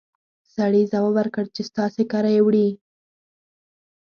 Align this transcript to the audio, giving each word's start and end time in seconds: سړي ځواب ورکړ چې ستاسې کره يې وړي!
سړي 0.55 0.83
ځواب 0.91 1.11
ورکړ 1.15 1.45
چې 1.55 1.61
ستاسې 1.69 2.03
کره 2.11 2.29
يې 2.35 2.41
وړي! 2.45 2.67